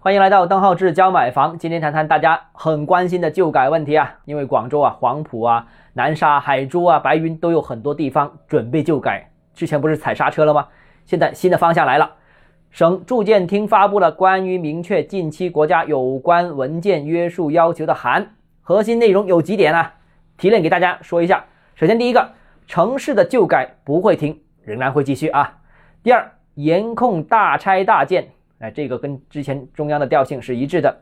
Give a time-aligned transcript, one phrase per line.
[0.00, 1.58] 欢迎来到邓浩志教买房。
[1.58, 10.68] 今天谈谈大家很关心的旧改问题啊，因为广州啊、黄埔啊、南沙、海珠啊、白云都有很多地方准备旧改，之前不是踩刹车了吗？
[11.04, 12.12] 现在新的方向来了，
[12.70, 19.94] 省住建厅发布了关于明确近期国家有关文件约束要求的函，核心内容有几点啊？
[20.36, 21.44] 提炼给大家说一下。
[21.74, 22.30] 首先，第一个，
[22.68, 25.58] 城市的旧改不会停，仍然会继续啊。
[26.04, 28.28] 第二，严控大拆大建。
[28.58, 30.94] 哎，这个跟之前中央的调性是一致的。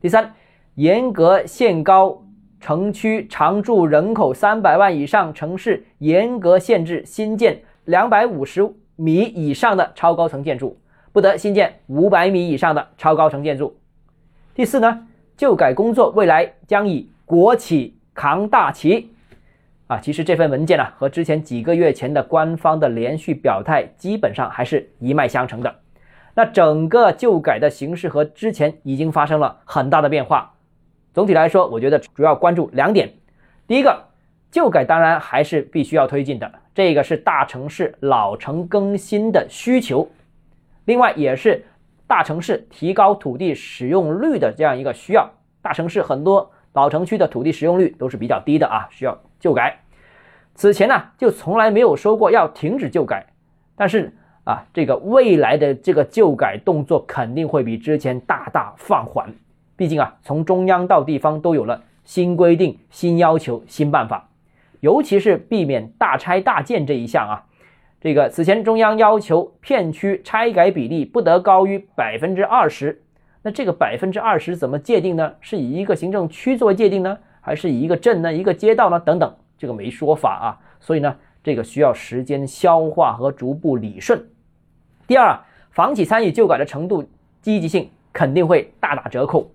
[0.00, 0.32] 第三，
[0.74, 2.20] 严格限高
[2.60, 10.76] 城区常住人口三百万以上城市，严格限制新建两百五十米以上的超高层建筑，
[11.12, 13.78] 不得新建五百米以上的超高层建筑。
[14.54, 19.10] 第四呢，旧改工作未来将以国企扛大旗。
[19.86, 25.74] 啊，其实这份文件呢，和之前几个月前的官方的连续表态基本上还是一脉相承的。
[26.36, 30.52] 那整个旧改的形式和之前已经发生了很大的变化。
[31.12, 33.12] 总体来说，我觉得主要关注两点。
[33.68, 34.06] 第一个，
[34.50, 40.08] 旧改当然还是必须要推进的，这个是大城市老城更新的需求，
[40.86, 41.64] 另外也是
[42.08, 45.30] 大城市提高土地使用率的这样一个需要。
[45.62, 49.78] 大城市很多老城区的土地使用率都是比较低的啊，需要旧改。
[50.56, 53.24] 此前呢，就从来没有说过要停止旧改，
[53.76, 54.12] 但是。
[54.44, 59.32] 啊，这个未来的这个旧改动作肯定会比之前大大放缓，
[59.74, 64.28] 毕竟啊，从中央到地方都有了新规定、新要求、新办法，
[64.80, 67.46] 尤其是避免大拆大建这一项啊，
[68.02, 73.00] 这个此前中央要求片区拆改比例不得高于百分之二十，
[73.40, 75.32] 那这个百分之二十怎么界定呢？
[75.40, 79.00] 是以一个行政区作为界定呢，还是以一个镇呢、一个街道呢？
[79.00, 84.22] 等等，这个没说法啊，所以呢，这个需要时间消化和逐步理顺。
[85.06, 85.38] 第二，
[85.70, 87.04] 房企参与旧改的程度
[87.42, 89.50] 积极性肯定会大打折扣。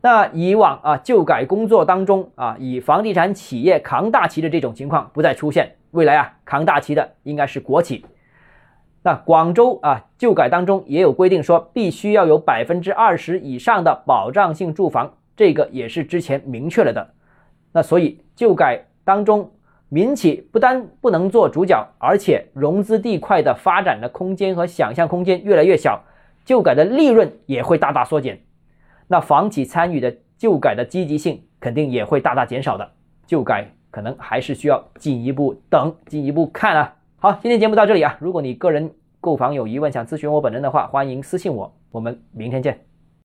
[0.00, 5.76] 那以往啊，旧改工作当中啊，以房地产企业扛大旗的这种情况不再出现。
[5.92, 8.04] 未来啊，扛大旗的应该是国企。
[9.02, 17.14] 那广州啊，旧改当中也有规定说，必须要有百分之二十以上的保障性住房，这个也是之前明确了的。
[17.72, 19.52] 那所以旧改当中。
[19.88, 26.02] 民企不单不能做主角，而且融资地块的发展的空间和想象空间越来越小，
[26.44, 28.40] 旧改的利润也会大大缩减。
[29.06, 32.90] 那房企参与的旧改的积极性肯定也会大大减少的。
[33.26, 36.94] 旧改可能还是需要进一步等，进一步看啊。
[37.18, 38.16] 好，今天节目到这里啊。
[38.20, 41.72] 如果你个人购房有疑问，想咨询我本人的话，欢迎私信我。
[41.90, 42.85] 我们明天见。